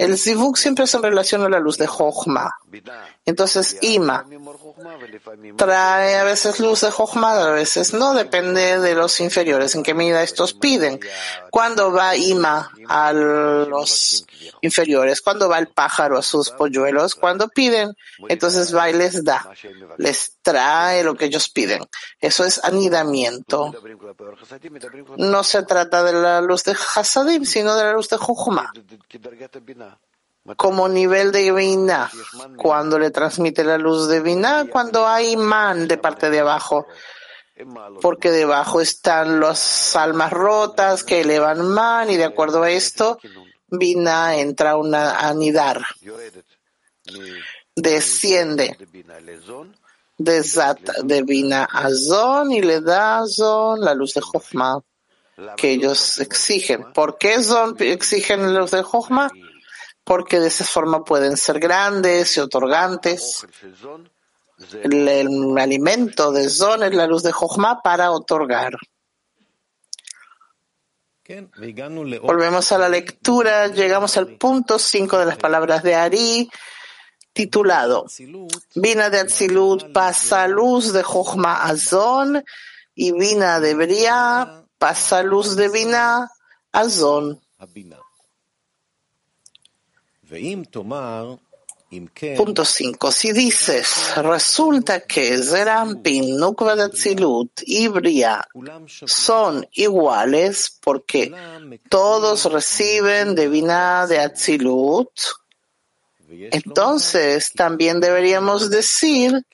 El 0.00 0.16
zivuk 0.16 0.56
siempre 0.56 0.86
es 0.86 0.94
en 0.94 1.02
relación 1.02 1.42
a 1.42 1.50
la 1.50 1.60
luz 1.60 1.76
de 1.76 1.86
Jochma. 1.86 2.59
Entonces, 3.24 3.78
Ima 3.82 4.24
trae 5.56 6.16
a 6.16 6.24
veces 6.24 6.60
luz 6.60 6.82
de 6.82 6.90
Jochma, 6.90 7.32
a 7.32 7.50
veces 7.50 7.92
no, 7.92 8.14
depende 8.14 8.78
de 8.78 8.94
los 8.94 9.20
inferiores, 9.20 9.74
en 9.74 9.82
qué 9.82 9.94
medida 9.94 10.22
estos 10.22 10.54
piden. 10.54 11.00
¿Cuándo 11.50 11.92
va 11.92 12.16
Ima 12.16 12.70
a 12.88 13.12
los 13.12 14.26
inferiores? 14.60 15.20
¿Cuándo 15.20 15.48
va 15.48 15.58
el 15.58 15.68
pájaro 15.68 16.18
a 16.18 16.22
sus 16.22 16.50
polluelos? 16.50 17.14
Cuando 17.14 17.48
piden, 17.48 17.94
entonces 18.28 18.74
va 18.74 18.90
y 18.90 18.94
les 18.94 19.24
da, 19.24 19.50
les 19.98 20.38
trae 20.42 21.02
lo 21.02 21.14
que 21.14 21.26
ellos 21.26 21.48
piden. 21.48 21.82
Eso 22.20 22.44
es 22.44 22.62
anidamiento. 22.64 23.72
No 25.16 25.44
se 25.44 25.62
trata 25.62 26.02
de 26.02 26.12
la 26.12 26.40
luz 26.40 26.64
de 26.64 26.76
Hasadim, 26.94 27.44
sino 27.44 27.76
de 27.76 27.84
la 27.84 27.92
luz 27.92 28.08
de 28.08 28.16
Jochma 28.16 28.72
como 30.56 30.88
nivel 30.88 31.32
de 31.32 31.52
Vina, 31.52 32.10
cuando 32.56 32.98
le 32.98 33.10
transmite 33.10 33.64
la 33.64 33.78
luz 33.78 34.08
de 34.08 34.68
cuando 34.70 35.06
hay 35.06 35.36
man 35.36 35.88
de 35.88 35.98
parte 35.98 36.30
de 36.30 36.40
abajo, 36.40 36.86
porque 38.00 38.30
debajo 38.30 38.80
están 38.80 39.40
las 39.40 39.94
almas 39.96 40.32
rotas 40.32 41.04
que 41.04 41.20
elevan 41.20 41.68
man 41.68 42.10
y 42.10 42.16
de 42.16 42.24
acuerdo 42.24 42.62
a 42.62 42.70
esto, 42.70 43.18
Vina 43.68 44.36
entra 44.36 44.76
una 44.76 45.20
anidar, 45.20 45.84
desciende 47.74 48.76
desata 50.20 50.92
de 51.02 51.22
Vina 51.22 51.64
a 51.64 51.88
Zon 51.90 52.52
y 52.52 52.60
le 52.60 52.82
da 52.82 53.26
Zon 53.26 53.80
la 53.80 53.94
luz 53.94 54.12
de 54.14 54.20
Jochma 54.20 54.82
que 55.56 55.70
ellos 55.70 56.20
exigen. 56.20 56.92
¿Por 56.92 57.16
qué 57.16 57.42
Zon 57.42 57.74
exigen 57.78 58.52
la 58.52 58.60
luz 58.60 58.70
de 58.72 58.82
Jochma? 58.82 59.30
Porque 60.10 60.40
de 60.40 60.48
esa 60.48 60.64
forma 60.64 61.04
pueden 61.04 61.36
ser 61.36 61.60
grandes 61.60 62.36
y 62.36 62.40
otorgantes. 62.40 63.46
El, 64.82 65.56
alimento 65.56 66.32
de 66.32 66.50
Zon 66.50 66.82
es 66.82 66.92
la 66.92 67.06
luz 67.06 67.22
de 67.22 67.30
Jochma 67.30 67.80
para 67.80 68.10
otorgar. 68.10 68.72
Volvemos 72.22 72.72
a 72.72 72.78
la 72.78 72.88
lectura, 72.88 73.68
llegamos 73.68 74.16
al 74.16 74.36
punto 74.36 74.80
5 74.80 75.16
de 75.16 75.26
las 75.26 75.36
palabras 75.36 75.84
de 75.84 75.94
Ari, 75.94 76.50
titulado 77.32 78.06
Vina 78.74 79.10
de 79.10 79.20
Atzilut 79.20 79.92
pasa 79.92 80.48
luz 80.48 80.92
de 80.92 81.04
Jochma 81.04 81.62
a 81.62 81.76
Zon 81.76 82.42
y 82.96 83.12
Vina 83.12 83.60
de 83.60 83.74
Bria 83.76 84.64
pasa 84.76 85.22
luz 85.22 85.54
de 85.54 85.68
Vina 85.68 86.28
a 86.72 86.88
Zon. 86.88 87.40
Punto 92.36 92.64
5. 92.64 93.10
Si 93.10 93.32
dices, 93.32 94.14
resulta 94.16 95.00
que 95.00 95.36
Zerampin, 95.38 96.38
Nukva 96.38 96.76
de 96.76 96.88
y 97.66 97.88
Bria 97.88 98.46
son 99.06 99.66
iguales 99.72 100.78
porque 100.80 101.32
todos 101.88 102.44
reciben 102.44 103.34
de 103.34 103.48
de 104.06 104.20
Atzilut, 104.20 105.10
entonces 106.28 107.52
también 107.52 107.98
deberíamos 107.98 108.70
decir, 108.70 109.44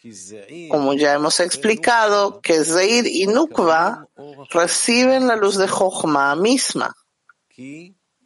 como 0.68 0.92
ya 0.92 1.14
hemos 1.14 1.40
explicado, 1.40 2.42
que 2.42 2.62
Zeir 2.64 3.06
y 3.06 3.26
Nukva 3.26 4.08
reciben 4.50 5.26
la 5.26 5.36
luz 5.36 5.56
de 5.56 5.68
Jochma 5.68 6.36
misma 6.36 6.94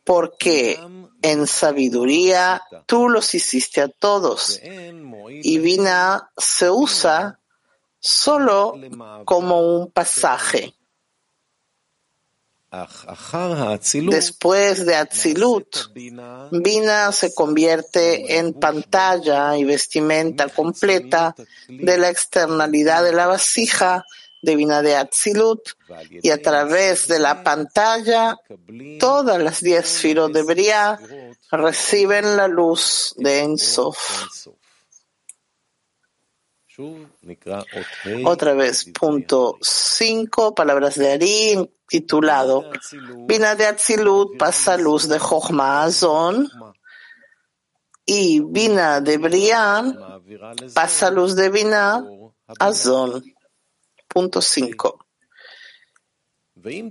porque 0.05 0.79
en 1.23 1.47
sabiduría 1.47 2.63
tú 2.87 3.09
los 3.09 3.35
hiciste 3.35 3.81
a 3.81 3.89
todos. 3.89 4.61
Y 4.63 5.59
Vina 5.59 6.31
se 6.37 6.71
usa 6.71 7.39
solo 7.99 8.75
como 9.25 9.77
un 9.77 9.91
pasaje. 9.91 10.75
Después 14.11 14.87
de 14.87 14.95
Atzilut, 14.95 15.77
Vina 16.53 17.11
se 17.11 17.35
convierte 17.35 18.39
en 18.39 18.55
pantalla 18.55 19.57
y 19.57 19.65
vestimenta 19.65 20.49
completa 20.49 21.35
de 21.69 21.99
la 21.99 22.11
externalidad 22.11 23.03
de 23.03 23.13
la 23.13 23.27
vasija 23.27 24.05
divina 24.43 24.83
de 24.83 24.97
Atzilut 24.97 25.71
y 26.23 26.31
a 26.31 26.41
través 26.41 27.09
de 27.09 27.19
la 27.19 27.43
pantalla 27.43 28.39
todas 28.99 29.41
las 29.41 29.61
diez 29.61 29.99
filos 29.99 30.33
de 30.33 30.43
Bria 30.43 30.99
reciben 31.51 32.37
la 32.37 32.49
luz 32.49 33.15
de 33.17 33.41
Ensof. 33.41 33.99
Otra 38.25 38.55
vez, 38.55 38.87
punto 38.99 39.59
5, 39.61 40.55
palabras 40.55 40.95
de 40.95 41.13
Ari, 41.13 41.71
titulado 41.87 42.71
Vina 43.27 43.55
de 43.55 43.67
Atzilut 43.67 44.39
pasa 44.39 44.77
luz 44.77 45.09
de 45.09 45.19
Jochma 45.19 45.83
Azon 45.83 46.49
y 48.07 48.41
Vina 48.41 49.01
de 49.01 49.19
Brian 49.19 49.99
pasa 50.73 51.11
luz 51.11 51.37
de 51.37 51.51
Vina 51.51 52.03
Azon. 52.59 53.23
Punto 54.13 54.43
5. 54.43 55.07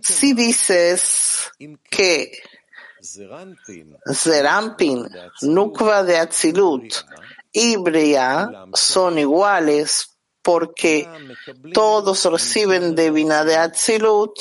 Si 0.01 0.34
dices 0.34 1.51
que 1.89 2.32
Zerampin, 4.13 5.08
Nukva 5.41 6.03
de 6.03 6.17
Atzilut 6.17 6.93
y 7.51 7.75
Bria 7.75 8.49
son 8.73 9.19
iguales 9.19 10.17
porque 10.41 11.08
todos 11.73 12.23
reciben 12.25 12.95
de 12.95 13.12
Vina 13.12 13.43
de 13.43 13.58
Atzilut, 13.58 14.39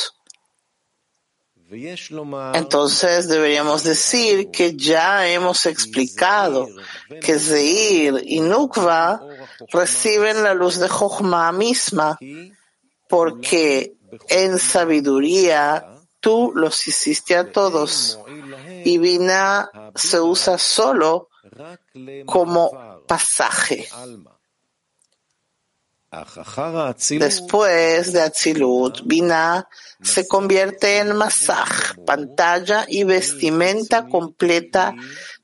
Entonces 2.54 3.28
deberíamos 3.28 3.84
decir 3.84 4.50
que 4.50 4.74
ya 4.74 5.28
hemos 5.28 5.66
explicado 5.66 6.66
que 7.20 7.38
Zeir 7.38 8.22
y 8.24 8.40
Nukva 8.40 9.20
reciben 9.70 10.42
la 10.42 10.54
luz 10.54 10.78
de 10.78 10.88
Jochma 10.88 11.52
misma 11.52 12.18
porque 13.08 13.96
en 14.28 14.58
sabiduría 14.58 15.98
tú 16.20 16.52
los 16.54 16.86
hiciste 16.86 17.36
a 17.36 17.50
todos 17.50 18.18
y 18.84 18.98
Vina 18.98 19.70
se 19.94 20.20
usa 20.20 20.58
solo 20.58 21.28
como 22.26 23.02
pasaje. 23.06 23.88
Después 27.10 28.12
de 28.14 28.22
Atzilut, 28.22 29.02
Binah 29.04 29.68
se 30.00 30.26
convierte 30.26 30.98
en 30.98 31.14
Masaj, 31.14 31.96
pantalla 32.06 32.86
y 32.88 33.04
vestimenta 33.04 34.06
completa 34.08 34.94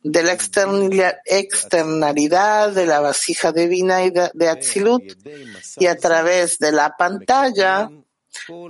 de 0.04 0.22
la 0.22 0.36
externalidad 1.24 2.70
de 2.72 2.86
la 2.86 3.00
vasija 3.00 3.50
de 3.52 3.66
Binah 3.66 4.04
y 4.04 4.10
de 4.10 4.48
Atzilut, 4.48 5.02
y 5.78 5.86
a 5.86 5.96
través 5.96 6.58
de 6.58 6.72
la 6.72 6.94
pantalla, 6.96 7.90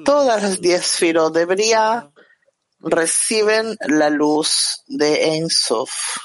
todas 0.05 0.43
las 0.43 0.61
diez 0.61 0.87
firos 0.87 1.33
de 1.33 1.45
Bria 1.45 2.09
reciben 2.79 3.77
la 3.81 4.11
luz 4.11 4.85
de 4.87 5.37
Ensof. 5.37 6.19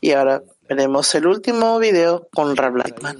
Y 0.00 0.12
ahora 0.12 0.42
veremos 0.68 1.14
el 1.16 1.26
último 1.26 1.78
video 1.80 2.28
con 2.32 2.56
Rav 2.56 2.76
Lightman. 2.76 3.16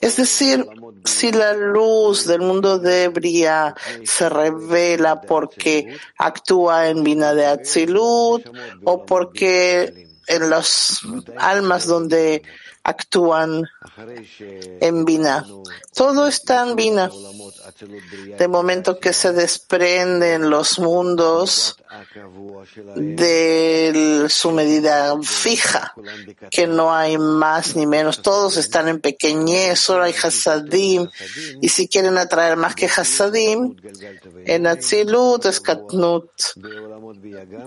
Es 0.00 0.16
decir, 0.16 0.64
si 1.04 1.32
la 1.32 1.52
luz 1.54 2.26
del 2.26 2.40
mundo 2.40 2.78
de 2.78 3.08
Bria 3.08 3.74
se 4.04 4.28
revela 4.28 5.20
porque 5.20 5.96
actúa 6.18 6.88
en 6.88 7.02
Vina 7.02 7.34
de 7.34 7.46
Atzilut 7.46 8.48
o 8.84 9.04
porque 9.04 10.09
en 10.30 10.48
las 10.48 11.00
almas 11.36 11.86
donde 11.86 12.42
actúan 12.82 13.68
en 14.80 15.04
Vina. 15.04 15.46
Todo 15.94 16.26
está 16.26 16.66
en 16.66 16.76
Vina. 16.76 17.10
De 18.38 18.48
momento 18.48 18.98
que 18.98 19.12
se 19.12 19.32
desprenden 19.32 20.50
los 20.50 20.78
mundos 20.78 21.76
de 22.96 24.26
su 24.28 24.52
medida 24.52 25.16
fija, 25.22 25.94
que 26.50 26.66
no 26.66 26.94
hay 26.94 27.18
más 27.18 27.76
ni 27.76 27.86
menos, 27.86 28.22
todos 28.22 28.56
están 28.56 28.88
en 28.88 29.00
pequeñez, 29.00 29.78
solo 29.78 30.04
hay 30.04 30.14
Hasadim, 30.14 31.08
y 31.60 31.68
si 31.68 31.88
quieren 31.88 32.16
atraer 32.16 32.56
más 32.56 32.74
que 32.74 32.86
Hasadim, 32.86 33.76
en 34.44 34.66
Atzilut, 34.66 35.44
Eskatnut, 35.46 36.30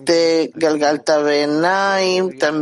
de 0.02 0.52
Galgalta 0.56 1.18
Benaim, 1.20 2.38
también 2.38 2.53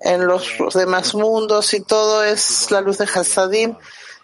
en 0.00 0.26
los 0.26 0.74
demás 0.74 1.14
mundos 1.14 1.74
y 1.74 1.80
todo 1.80 2.24
es 2.24 2.70
la 2.70 2.80
luz 2.80 2.98
de 2.98 3.04
Hasadim 3.04 3.76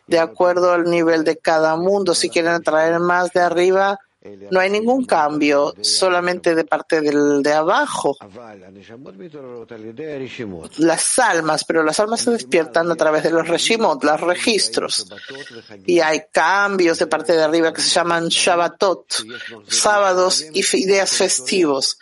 de 0.07 0.19
acuerdo 0.19 0.73
al 0.73 0.85
nivel 0.85 1.25
de 1.25 1.37
cada 1.37 1.77
mundo. 1.77 2.15
Si 2.15 2.31
quieren 2.31 2.53
atraer 2.53 2.99
más 3.01 3.33
de 3.33 3.41
arriba, 3.41 3.99
no 4.51 4.61
hay 4.61 4.71
ningún 4.71 5.05
cambio, 5.05 5.75
solamente 5.81 6.55
de 6.55 6.65
parte 6.65 7.01
del 7.01 7.43
de 7.43 7.53
abajo. 7.53 8.17
Las 10.79 11.19
almas, 11.19 11.65
pero 11.65 11.85
las 11.85 12.01
almas 12.01 12.23
se 12.23 12.33
despiertan 12.33 12.91
a 12.91 12.97
través 12.97 13.23
de 13.23 13.31
los 13.31 13.47
regimot, 13.47 14.03
los 14.03 14.21
registros. 14.21 15.07
Y 15.85 16.01
hay 16.01 16.23
cambios 16.33 16.99
de 16.99 17.07
parte 17.07 17.35
de 17.35 17.43
arriba 17.43 17.73
que 17.73 17.81
se 17.81 17.91
llaman 17.91 18.29
Shabbatot, 18.29 19.07
sábados 19.69 20.45
y 20.53 20.63
días 20.87 21.11
festivos 21.13 21.99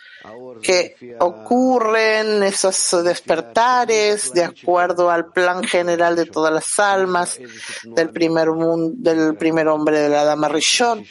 que 0.61 0.95
ocurren 1.19 2.43
esos 2.43 3.03
despertares 3.03 4.31
de 4.33 4.43
acuerdo 4.43 5.09
al 5.09 5.31
plan 5.31 5.63
general 5.63 6.15
de 6.15 6.25
todas 6.25 6.53
las 6.53 6.79
almas 6.79 7.39
del 7.83 8.09
primer 8.09 8.51
mundo, 8.51 8.95
del 8.97 9.35
primer 9.35 9.67
hombre 9.67 9.99
de 9.99 10.09
la 10.09 10.23
dama 10.23 10.47
Rishon, 10.47 11.05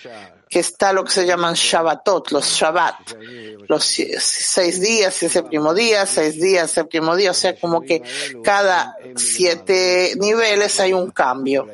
que 0.49 0.61
está 0.61 0.93
lo 0.93 1.05
que 1.05 1.11
se 1.11 1.27
llaman 1.27 1.55
Shabbatot, 1.55 2.31
los 2.31 2.47
Shabbat, 2.47 3.17
los 3.69 3.85
seis 3.85 4.81
días, 4.81 5.17
ese 5.17 5.29
séptimo 5.29 5.75
día, 5.75 6.07
seis 6.07 6.41
días, 6.41 6.71
séptimo 6.71 7.17
día, 7.17 7.33
o 7.33 7.35
sea, 7.35 7.59
como 7.59 7.81
que 7.81 8.03
cada 8.43 8.97
siete 9.17 10.15
niveles 10.17 10.79
hay 10.81 10.93
un 10.93 11.11
cambio. 11.11 11.67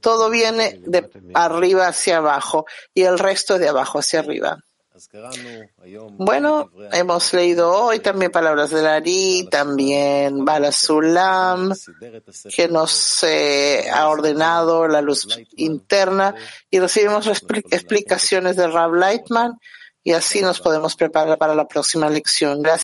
Todo 0.00 0.30
viene 0.30 0.80
de 0.84 1.10
arriba 1.34 1.88
hacia 1.88 2.18
abajo 2.18 2.64
y 2.94 3.02
el 3.02 3.18
resto 3.18 3.58
de 3.58 3.68
abajo 3.68 3.98
hacia 3.98 4.20
arriba. 4.20 4.62
Bueno, 6.18 6.70
hemos 6.92 7.32
leído 7.32 7.72
hoy 7.72 8.00
también 8.00 8.30
palabras 8.30 8.70
de 8.70 8.88
Ari, 8.88 9.48
también 9.50 10.44
Balasulam, 10.44 11.72
que 12.54 12.68
nos 12.68 13.22
eh, 13.24 13.90
ha 13.92 14.08
ordenado 14.08 14.86
la 14.88 15.00
luz 15.00 15.26
interna 15.56 16.34
y 16.70 16.78
recibimos 16.78 17.26
explicaciones 17.26 18.56
de 18.56 18.66
Rab 18.68 18.94
Lightman 18.94 19.58
y 20.04 20.12
así 20.12 20.42
nos 20.42 20.60
podemos 20.60 20.96
preparar 20.96 21.38
para 21.38 21.54
la 21.54 21.66
próxima 21.66 22.08
lección. 22.08 22.62
Gracias. 22.62 22.80